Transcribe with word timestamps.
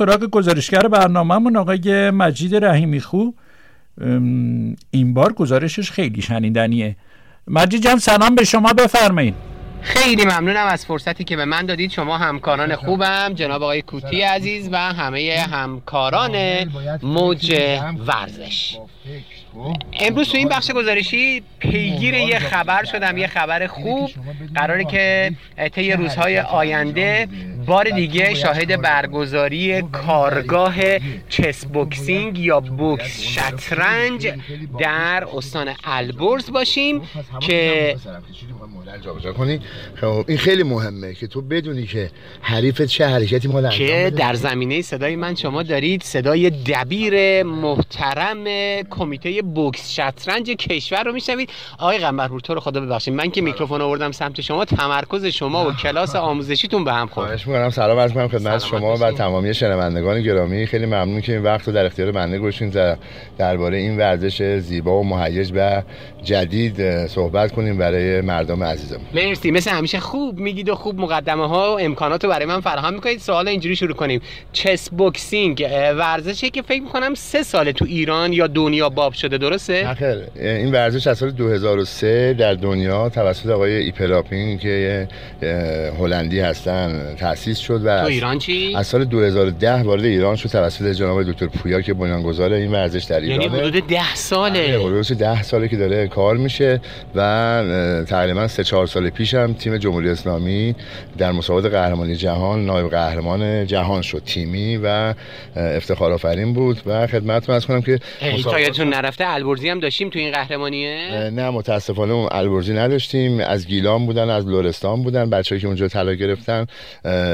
سراغ 0.00 0.24
گزارشگر 0.24 0.88
برنامهمون 0.88 1.56
آقای 1.56 2.10
مجید 2.10 2.64
رحیمی 2.64 3.00
خو 3.00 3.24
این 4.90 5.14
بار 5.14 5.32
گزارشش 5.32 5.90
خیلی 5.90 6.22
شنیدنیه. 6.22 6.96
مجید 7.48 7.82
جان 7.82 7.98
سلام 7.98 8.34
به 8.34 8.44
شما 8.44 8.72
بفرمایید. 8.72 9.34
خیلی 9.82 10.24
ممنونم 10.24 10.66
از 10.66 10.86
فرصتی 10.86 11.24
که 11.24 11.36
به 11.36 11.44
من 11.44 11.66
دادید. 11.66 11.90
شما 11.90 12.18
همکاران 12.18 12.76
خوبم 12.76 13.32
جناب 13.34 13.62
آقای 13.62 13.82
کوتی 13.82 14.20
عزیز 14.22 14.68
و 14.72 14.76
همه 14.76 15.46
همکاران 15.52 16.36
موج 17.02 17.54
ورزش. 18.06 18.78
امروز 20.00 20.28
تو 20.28 20.36
این 20.36 20.48
بخش 20.48 20.70
گزارشی 20.70 21.42
پیگیر 21.58 22.14
یه 22.14 22.38
خبر 22.38 22.84
شدم 22.84 23.18
یه 23.18 23.26
خبر 23.26 23.66
خوب. 23.66 24.10
قراره 24.54 24.84
که 24.84 25.32
طی 25.72 25.92
روزهای 25.92 26.40
آینده 26.40 27.28
بار 27.66 27.90
دیگه 27.90 28.34
شاهد 28.34 28.82
برگزاری 28.82 29.82
کارگاه 29.82 30.74
چس 31.28 31.64
بوکسینگ 31.64 32.38
یا 32.38 32.60
بوکس 32.60 33.22
شطرنج 33.22 34.32
در 34.78 35.26
استان 35.36 35.74
البرز 35.84 36.50
باشیم 36.50 37.02
که 37.40 37.96
خب 40.00 40.24
این 40.28 40.38
خیلی 40.38 40.62
مهمه 40.62 41.14
که 41.14 41.26
تو 41.26 41.40
بدونی 41.42 41.86
که 41.86 42.10
حریف 42.40 42.82
چه 42.82 43.06
حرکتی 43.06 43.48
ما 43.48 43.68
که 43.68 44.12
در 44.16 44.34
زمینه 44.34 44.82
صدای 44.82 45.16
من 45.16 45.34
شما 45.34 45.62
دارید 45.62 46.02
صدای 46.02 46.50
دبیر 46.50 47.42
محترم 47.42 48.44
کمیته 48.90 49.42
بوکس 49.42 49.90
شطرنج 49.90 50.50
کشور 50.50 51.02
رو 51.04 51.12
میشنوید. 51.12 51.50
آقای 51.78 51.98
قنبرپور 51.98 52.40
تو 52.40 52.54
رو 52.54 52.60
خدا 52.60 52.80
ببخشید. 52.80 53.14
من 53.14 53.30
که 53.30 53.40
میکروفون 53.40 53.80
آوردم 53.80 54.12
سمت 54.12 54.40
شما 54.40 54.64
تمرکز 54.64 55.24
شما 55.24 55.68
و 55.68 55.72
کلاس 55.72 56.16
آموزشیتون 56.16 56.84
به 56.84 56.92
هم 56.92 57.06
خورد. 57.06 57.40
می‌کنم. 57.50 57.70
سلام 57.70 57.98
عرض 57.98 58.10
می‌کنم 58.10 58.28
خدمت 58.28 58.64
شما 58.64 58.96
و 58.96 59.12
تمامی 59.12 59.54
شنوندگان 59.54 60.22
گرامی. 60.22 60.66
خیلی 60.66 60.86
ممنون 60.86 61.20
که 61.20 61.32
این 61.32 61.42
وقت 61.42 61.66
رو 61.66 61.72
در 61.72 61.86
اختیار 61.86 62.12
بنده 62.12 62.38
گذاشتین 62.38 62.96
درباره 63.38 63.78
این 63.78 63.96
ورزش 63.96 64.42
زیبا 64.42 65.00
و 65.00 65.04
مهیج 65.04 65.52
و 65.54 65.82
جدید 66.22 67.06
صحبت 67.06 67.52
کنیم 67.52 67.78
برای 67.78 68.20
مردم 68.20 68.64
عزیزم 68.64 69.00
مرسی. 69.14 69.50
مثل 69.50 69.70
همیشه 69.70 70.00
خوب 70.00 70.38
میگید 70.38 70.68
و 70.68 70.74
خوب 70.74 71.00
مقدمه 71.00 71.48
ها 71.48 71.74
و 71.76 71.80
امکانات 71.80 72.24
رو 72.24 72.30
برای 72.30 72.46
من 72.46 72.60
فراهم 72.60 72.94
می‌کنید. 72.94 73.18
سوال 73.18 73.48
اینجوری 73.48 73.76
شروع 73.76 73.94
کنیم. 73.94 74.20
چس 74.52 74.90
بوکسینگ 74.90 75.66
ورزشی 75.98 76.50
که 76.50 76.62
فکر 76.62 76.82
می‌کنم 76.82 77.14
سه 77.14 77.42
سال 77.42 77.72
تو 77.72 77.84
ایران 77.84 78.32
یا 78.32 78.46
دنیا 78.46 78.88
باب 78.88 79.12
شده 79.12 79.38
درسته؟ 79.38 79.94
خیر. 79.94 80.18
این 80.36 80.72
ورزش 80.72 81.06
از 81.06 81.18
سال 81.18 81.30
2003 81.30 82.34
در 82.34 82.54
دنیا 82.54 83.08
توسط 83.08 83.48
آقای 83.48 83.72
ایپراپین 83.76 84.58
که 84.58 85.08
هلندی 85.98 86.40
هستن 86.40 87.16
تأسیس 87.40 87.58
شد 87.58 87.80
و 87.84 88.00
تو 88.00 88.06
ایران 88.06 88.38
چی؟ 88.38 88.74
از 88.76 88.86
سال 88.86 89.04
2010 89.04 89.82
وارد 89.82 90.04
ایران 90.04 90.36
شد 90.36 90.48
توسط 90.48 90.92
جناب 90.92 91.22
دکتر 91.22 91.46
پویا 91.46 91.80
که 91.80 91.94
بنیانگذار 91.94 92.52
این 92.52 92.70
ورزش 92.72 93.04
در 93.04 93.20
ایران 93.20 93.40
یعنی 93.40 93.58
حدود 93.58 93.86
10 93.86 94.14
ساله. 94.14 94.78
حدود 94.78 95.06
10 95.06 95.42
ساله 95.42 95.68
که 95.68 95.76
داره 95.76 96.08
کار 96.08 96.36
میشه 96.36 96.80
و 97.14 97.24
تقریبا 98.08 98.48
3 98.48 98.64
4 98.64 98.86
سال 98.86 99.10
پیش 99.10 99.34
هم 99.34 99.52
تیم 99.52 99.76
جمهوری 99.76 100.10
اسلامی 100.10 100.74
در 101.18 101.32
مسابقات 101.32 101.72
قهرمانی 101.72 102.16
جهان 102.16 102.66
نایب 102.66 102.88
قهرمان 102.88 103.66
جهان 103.66 104.02
شد. 104.02 104.22
تیمی 104.26 104.76
و 104.82 105.14
افتخار 105.56 106.12
آفرین 106.12 106.52
بود 106.52 106.80
و 106.86 107.06
خدمتتون 107.06 107.54
از 107.54 107.66
کنم 107.66 107.82
که 107.82 107.98
مسابقات 108.34 108.80
نرفته؟ 108.80 109.26
البرزی 109.26 109.68
هم 109.68 109.80
داشتیم 109.80 110.10
تو 110.10 110.18
این 110.18 110.32
قهرمانیه؟ 110.32 111.30
نه 111.32 111.50
متاسفانه 111.50 112.12
اون 112.12 112.28
البرزی 112.32 112.72
نداشتیم. 112.72 113.40
از 113.40 113.66
گیلان 113.66 114.06
بودن 114.06 114.30
از 114.30 114.46
لرستان 114.46 115.02
بودن. 115.02 115.30
بچه‌ای 115.30 115.60
که 115.60 115.66
اونجا 115.66 115.88
طلا 115.88 116.14
گرفتن 116.14 116.66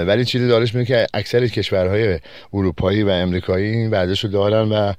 ولی 0.05 0.25
چیزی 0.25 0.49
دارش 0.49 0.75
میگه 0.75 0.87
که 0.87 1.07
اکثر 1.15 1.47
کشورهای 1.47 2.19
اروپایی 2.55 3.03
و 3.03 3.09
امریکایی 3.09 3.71
این 3.71 3.91
ورزش 3.91 4.25
رو 4.25 4.31
دارن 4.31 4.69
و 4.69 4.93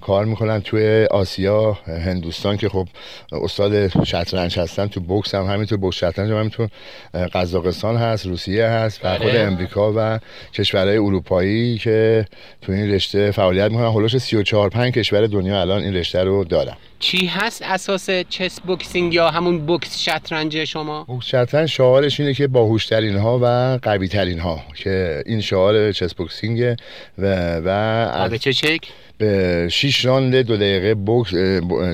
کار 0.00 0.24
می‌کنن 0.24 0.60
توی 0.60 1.06
آسیا 1.10 1.72
هندوستان 1.86 2.56
که 2.56 2.68
خب 2.68 2.88
استاد 3.32 4.04
شطرنج 4.04 4.58
هستن 4.58 4.86
تو 4.86 5.00
بوکس 5.00 5.34
هم 5.34 5.44
همینطور 5.44 5.78
بوکس 5.78 5.96
شطرنج 5.96 6.30
هم 6.30 6.36
همینطور 6.36 6.68
قزاقستان 7.14 7.96
هست 7.96 8.26
روسیه 8.26 8.66
هست 8.66 9.04
و 9.04 9.18
خود 9.18 9.26
بله. 9.26 9.40
امریکا 9.40 9.92
و 9.96 10.18
کشورهای 10.54 10.96
اروپایی 10.96 11.78
که 11.78 12.26
تو 12.62 12.72
این 12.72 12.90
رشته 12.90 13.30
فعالیت 13.30 13.70
می‌کنن 13.70 13.86
حول 13.86 13.97
و 13.97 14.01
حوش 14.01 14.16
34 14.16 14.68
5 14.68 14.92
کشور 14.92 15.26
دنیا 15.26 15.60
الان 15.60 15.82
این 15.82 15.94
رشته 15.94 16.24
رو 16.24 16.44
دارن 16.44 16.76
چی 17.00 17.26
هست 17.26 17.62
اساس 17.62 18.10
chess 18.10 18.60
boxing 18.60 19.14
یا 19.14 19.30
همون 19.30 19.66
بوکس 19.66 19.98
شطرنج 19.98 20.64
شما؟ 20.64 21.04
بوکس 21.04 21.26
شطرنج 21.26 21.68
شعارش 21.68 22.20
اینه 22.20 22.34
که 22.34 22.46
باهوشترین 22.46 23.16
ها 23.16 23.40
و 23.42 23.78
قوی 23.82 24.08
ترین 24.08 24.38
ها 24.38 24.62
که 24.74 25.22
این 25.26 25.40
شعار 25.40 25.92
chess 25.92 26.14
boxing 26.14 26.76
و 27.18 27.56
و 27.64 28.28
به 28.28 28.38
چه 28.38 28.52
شکل؟ 28.52 28.88
به 29.18 29.68
6 29.68 30.04
راند 30.04 30.36
دو 30.36 30.56
دقیقه 30.56 30.94
بوکس 30.94 31.34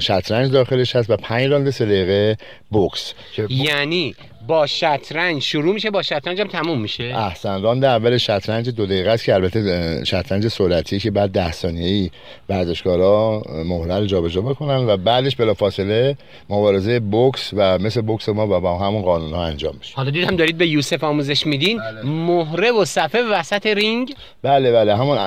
شطرنج 0.01 0.53
داخلش 0.53 0.97
هست 0.97 1.11
و 1.11 1.17
5 1.17 1.47
راند 1.47 1.71
سه 1.71 1.85
دقیقه 1.85 2.37
بوکس. 2.71 3.13
یعنی 3.49 4.15
با 4.47 4.67
شطرنج. 4.67 5.43
شروع 5.43 5.75
میشه 5.75 5.91
با 5.91 6.03
شطرنج 6.03 6.41
هم 6.41 6.49
تموم 6.49 6.81
میشه. 6.81 7.05
احسن 7.05 7.63
راند 7.63 7.85
اول 7.85 8.17
شطرنج 8.17 8.71
دو 8.71 8.87
دقیقه 8.87 9.11
است 9.11 9.25
که 9.25 9.35
البته 9.35 10.05
شطرنج 10.05 10.49
سرعتی 10.49 10.99
که 10.99 11.11
بعد 11.11 11.31
ده 11.31 11.53
ثانیه 11.53 11.89
ای 11.89 12.11
ورزشکارا 12.49 13.43
مهره 13.65 13.99
رو 13.99 14.07
جابجا 14.07 14.41
بکنن 14.41 14.87
و 14.87 14.97
بعدش 14.97 15.37
بلافاصله 15.37 16.17
مبارزه 16.51 17.01
بوکس 17.01 17.51
و 17.53 17.79
مثل 17.79 18.01
بوکس 18.01 18.29
ما 18.29 18.47
و 18.47 18.61
با 18.61 18.79
همون 18.79 19.03
قانون 19.03 19.35
ها 19.35 19.45
انجام 19.45 19.75
میشه. 19.79 19.95
حالا 19.97 20.11
دیدم 20.11 20.37
دارید 20.37 20.59
به 20.59 20.67
یوسف 20.67 21.05
آموزش 21.05 21.47
میدین. 21.47 21.79
بله. 21.79 22.03
مهره 22.03 22.71
و 22.71 22.85
صفحه 22.85 23.23
وسط 23.23 23.67
رینگ. 23.67 24.15
بله 24.43 24.73
بله. 24.73 24.97
همون 24.97 25.19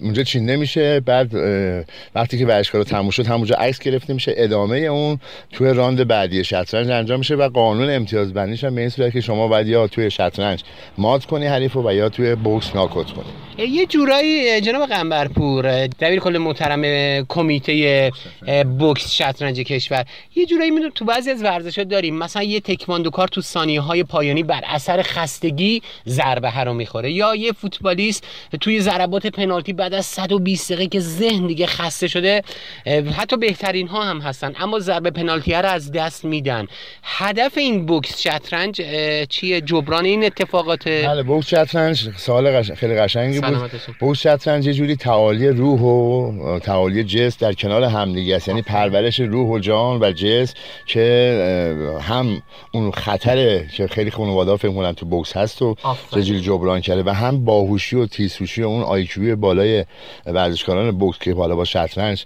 اونجا 0.00 0.22
چیده 0.22 0.50
میشه 0.50 1.00
بعد 1.00 1.34
وقتی 2.14 2.38
که 2.38 2.46
ورزشکارا 2.46 2.84
تموم 2.84 3.10
شد 3.10 3.26
همونجا 3.26 3.54
عکس 3.54 3.78
گرفته 3.78 4.14
میشه. 4.14 4.34
ادامه 4.36 4.78
اون 4.78 5.18
توی 5.52 5.72
راند 5.72 6.08
بعدی 6.08 6.44
شطرنج 6.44 6.90
انجام 6.90 7.18
میشه 7.18 7.34
و 7.34 7.48
قانون 7.48 7.90
امتیاز 7.90 8.32
بندیش 8.44 8.64
هم 8.64 8.74
به 8.74 8.80
این 8.80 8.90
صورت 8.90 9.12
که 9.12 9.20
شما 9.20 9.48
باید 9.48 9.68
یا 9.68 9.86
توی 9.86 10.10
شطرنج 10.10 10.62
مات 10.98 11.24
کنی 11.24 11.46
حریف 11.46 11.76
و 11.76 11.92
یا 11.92 12.08
توی 12.08 12.34
بوکس 12.34 12.74
ناکوت 12.74 13.10
کنی. 13.10 13.24
یه 13.58 13.86
جورایی 13.86 14.60
جناب 14.60 14.88
قنبرپور 14.88 15.86
دبیر 15.86 16.20
کل 16.20 16.38
محترم 16.38 16.82
کمیته 17.28 18.12
بوکس 18.78 19.10
شطرنج 19.10 19.60
کشور. 19.60 20.04
یه 20.36 20.46
جورایی 20.46 20.70
می‌دونم 20.70 20.92
تو 20.94 21.04
بعضی 21.04 21.30
از 21.30 21.42
ورزش‌ها 21.42 21.84
داریم 21.84 22.16
مثلا 22.16 22.42
یه 22.42 22.60
تکواندوکار 22.60 23.28
تو 23.28 23.40
ثانیه 23.40 23.80
های 23.80 24.04
پایانی 24.04 24.42
بر 24.42 24.60
اثر 24.66 25.02
خستگی 25.02 25.82
ضربه 26.08 26.60
رو 26.60 26.74
می‌خوره. 26.74 27.12
یا 27.12 27.34
یه 27.34 27.52
فوتبالیست 27.52 28.26
توی 28.60 28.80
ضربات 28.80 29.26
پنالتی 29.26 29.72
بعد 29.72 29.94
از 29.94 30.06
120 30.06 30.72
دقیقه 30.72 30.88
که 30.88 31.00
ذهن 31.00 31.46
دیگه 31.46 31.66
خسته 31.66 32.08
شده 32.08 32.42
حتی 33.16 33.36
بهترین 33.36 33.88
ها 33.88 34.04
هم 34.04 34.20
هستن 34.20 34.54
اما 34.60 34.78
ضربه 34.78 35.10
پنالتی 35.10 35.52
رو 35.52 35.66
از 35.66 35.92
دست 35.92 36.24
میدن. 36.24 36.66
هدف 37.02 37.58
این 37.58 37.86
بوکس 37.86 38.20
شطرنج 38.20 38.82
چیه؟ 39.28 39.60
جبران 39.60 40.04
این 40.04 40.24
اتفاقات 40.24 40.88
بله 40.88 41.22
بوکس 41.22 41.48
شطرنج 41.48 42.08
سوال 42.16 42.62
خیلی 42.62 42.94
قشنگی 42.94 43.43
بود. 44.00 44.14
شطرنج 44.14 44.66
یه 44.66 44.72
جوری 44.72 44.96
تعالی 44.96 45.48
روح 45.48 45.80
و 45.80 46.58
تعالی 46.58 47.04
جسم 47.04 47.36
در 47.40 47.52
کنار 47.52 47.82
همدیگه 47.82 48.36
است. 48.36 48.48
یعنی 48.48 48.62
پرورش 48.62 49.20
روح 49.20 49.48
و 49.48 49.58
جان 49.58 50.02
و 50.02 50.12
جسم 50.12 50.54
که 50.86 51.96
هم 52.00 52.42
اون 52.72 52.90
خطر 52.90 53.64
که 53.64 53.86
خیلی 53.86 54.10
خانواده 54.10 54.56
فکر 54.56 54.72
کنن 54.72 54.92
تو 54.92 55.06
بوکس 55.06 55.36
هست 55.36 55.62
و 55.62 55.76
چجوری 56.10 56.40
جبران 56.40 56.80
کرده 56.80 57.02
و 57.02 57.10
هم 57.10 57.44
باهوشی 57.44 57.96
و 57.96 58.06
تیزهوشی 58.06 58.62
و 58.62 58.66
اون 58.66 58.82
آیکیو 58.82 59.36
بالای 59.36 59.84
ورزشکاران 60.26 60.90
بوکس 60.90 61.18
که 61.18 61.34
بالا 61.34 61.56
با 61.56 61.64
شطرنج 61.64 62.24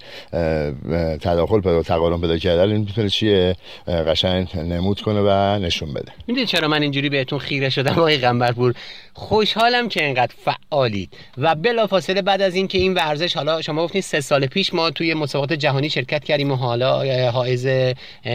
تداخل 1.20 1.60
پیدا 1.60 1.82
تقارن 1.82 2.20
پیدا 2.20 2.38
کردن 2.38 2.70
این 2.70 2.80
می‌تونه 2.80 3.08
چیه؟ 3.08 3.56
قشنگ 3.88 4.48
نمود 4.56 5.00
کنه 5.00 5.20
و 5.20 5.58
نشون 5.58 5.94
بده. 5.94 6.12
می‌دونید 6.26 6.48
چرا 6.48 6.68
من 6.68 6.82
اینجوری 6.82 7.08
بهتون 7.08 7.38
خیره 7.38 7.70
شدم؟ 7.70 7.92
آقای 7.92 8.16
قنبرپور 8.16 8.74
خوشحالم 9.18 9.88
که 9.88 10.04
اینقدر 10.04 10.34
فعالید. 10.44 11.12
و 11.38 11.54
بلافاصله 11.54 12.22
بعد 12.22 12.42
از 12.42 12.54
اینکه 12.54 12.78
این 12.78 12.94
ورزش 12.94 13.36
حالا 13.36 13.62
شما 13.62 13.84
گفتین 13.84 14.00
سه 14.00 14.20
سال 14.20 14.46
پیش 14.46 14.74
ما 14.74 14.90
توی 14.90 15.14
مسابقات 15.14 15.52
جهانی 15.52 15.90
شرکت 15.90 16.24
کردیم 16.24 16.50
و 16.50 16.56
حالا 16.56 17.30
حائز 17.30 17.68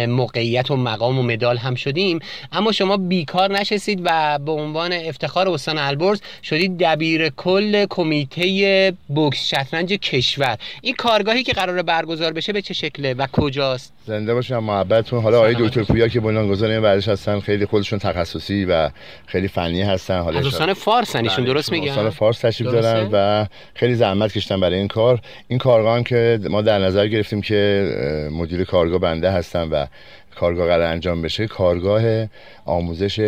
موقعیت 0.07 0.71
و 0.71 0.75
مقام 0.75 1.19
و 1.19 1.23
مدال 1.23 1.57
هم 1.57 1.75
شدیم. 1.75 2.19
اما 2.51 2.71
شما 2.71 2.97
بیکار 2.97 3.51
نشستید 3.59 4.01
و 4.03 4.39
به 4.39 4.51
عنوان 4.51 4.93
افتخار 4.93 5.49
استان 5.49 5.77
البرز 5.77 6.21
شدید 6.43 6.77
دبیر 6.79 7.29
کل 7.29 7.85
کمیته 7.89 8.93
بوکس 9.07 9.49
شطرنج 9.49 9.93
کشور. 9.93 10.57
این 10.81 10.95
کارگاهی 10.95 11.43
که 11.43 11.53
قرار 11.53 11.81
برگزار 11.81 12.33
بشه 12.33 12.53
به 12.53 12.61
چه 12.61 12.73
شکله 12.73 13.13
و 13.13 13.27
کجاست؟ 13.31 13.93
زنده 14.05 14.33
باشم 14.33 14.59
محبتتون. 14.59 15.21
حالا 15.21 15.37
آقای 15.37 15.55
دکتر 15.59 15.83
پویا 15.83 16.07
که 16.07 16.19
بنیانگذار 16.19 16.69
این 16.69 16.81
ورزش 16.81 17.07
هستن 17.07 17.39
خیلی 17.39 17.65
خودشون 17.65 17.99
تخصصی 17.99 18.65
و 18.65 18.89
خیلی 19.25 19.47
فنی 19.47 19.81
هستن. 19.81 20.19
حالا 20.19 20.72
فارس 20.73 21.15
ایشون 21.15 21.45
درست 21.45 21.71
میگن 21.71 21.85
دوستان 21.85 22.09
فارس 22.09 22.39
تشریف 22.39 22.71
دارن 22.71 23.09
و 23.11 23.45
خیلی 23.73 23.95
زحمت 23.95 24.33
کشتن 24.33 24.59
برای 24.59 24.77
این 24.77 24.87
کار. 24.87 25.19
این 25.47 25.59
کارگاه 25.59 25.95
هم 25.95 26.03
که 26.03 26.39
ما 26.49 26.61
در 26.61 26.79
نظر 26.79 27.07
گرفتیم 27.07 27.41
که 27.41 27.89
مدیر 28.31 28.63
کارگاه 28.63 28.99
بنده 28.99 29.31
هستم 29.31 29.69
و 29.71 29.87
کارگاه 30.35 30.67
قرار 30.67 30.81
انجام 30.81 31.21
بشه 31.21 31.47
کارگاه 31.47 32.27
آموزش 32.65 33.19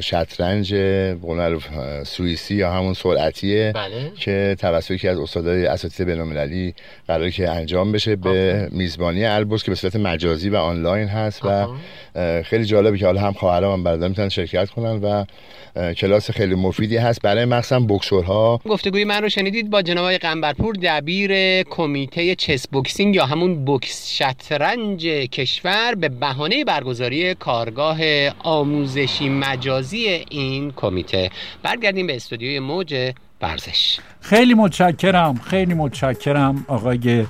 شطرنج 0.00 0.74
بقول 0.74 1.58
سوئیسی 2.04 2.54
یا 2.54 2.72
همون 2.72 2.94
سرعتیه 2.94 3.72
بله. 3.74 4.12
که 4.20 4.56
توسط 4.58 4.90
یکی 4.90 5.08
از 5.08 5.18
استادای 5.18 5.66
اساتید 5.66 6.06
بین‌المللی 6.06 6.74
قراره 7.08 7.30
که 7.30 7.50
انجام 7.50 7.92
بشه 7.92 8.16
به 8.16 8.68
میزبانی 8.72 9.24
البرز 9.24 9.62
که 9.62 9.70
به 9.70 9.74
صورت 9.74 9.96
مجازی 9.96 10.48
و 10.48 10.56
آنلاین 10.56 11.08
هست 11.08 11.44
و 11.44 11.66
خیلی 12.42 12.64
جالبه 12.64 12.98
که 12.98 13.06
حالا 13.06 13.20
هم 13.20 13.32
خواهرام 13.32 13.72
هم 13.72 13.84
برادرم 13.84 14.08
می‌تونن 14.10 14.28
شرکت 14.28 14.70
کنن 14.70 15.00
و 15.00 15.24
کلاس 15.94 16.30
خیلی 16.30 16.54
مفیدی 16.54 16.96
هست. 16.96 17.22
برای 17.22 17.44
مخصوصا 17.44 17.80
بکسورها. 17.80 18.60
گفتگوی 18.68 19.04
من 19.04 19.22
رو 19.22 19.28
شنیدید 19.28 19.70
با 19.70 19.82
جناب 19.82 19.98
آقای 19.98 20.18
قنبرپور 20.18 20.74
دبیر 20.82 21.62
کمیته 21.62 22.34
چس 22.34 22.68
بوکسینگ 22.68 23.14
یا 23.14 23.26
همون 23.26 23.64
بوکس 23.64 24.10
شطرنج 24.10 25.06
کشور 25.06 25.94
به 25.94 26.08
بهانه 26.08 26.47
برگزاری 26.64 27.34
کارگاه 27.34 27.98
آموزشی 28.38 29.28
مجازی 29.28 29.98
این 30.30 30.72
کمیته. 30.76 31.30
برگردیم 31.62 32.06
به 32.06 32.16
استودیوی 32.16 32.58
موج 32.58 33.12
ورزش. 33.42 33.98
خیلی 34.20 34.54
متشکرم 34.54 35.34
خیلی 35.34 35.74
متشکرم 35.74 36.64
آقای 36.68 37.26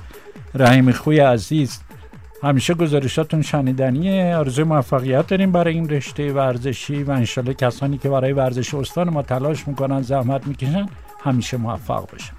رحیم 0.55 0.91
خوی 0.91 1.19
عزیز. 1.19 1.79
همیشه 2.43 2.73
گزارشاتون 2.73 3.41
شنیدنیه. 3.41 4.35
آرزوی 4.35 4.63
موفقیت 4.63 5.27
داریم 5.27 5.51
برای 5.51 5.73
این 5.73 5.89
رشته 5.89 6.33
ورزشی 6.33 7.03
و 7.03 7.11
انشالله 7.11 7.53
کسانی 7.53 7.97
که 7.97 8.09
برای 8.09 8.33
ورزش 8.33 8.73
استان 8.73 9.09
ما 9.09 9.21
تلاش 9.21 9.67
می‌کنن 9.67 10.01
زحمت 10.01 10.47
می‌کشن 10.47 10.85
همیشه 11.23 11.57
موفق 11.57 12.11
باشن. 12.11 12.33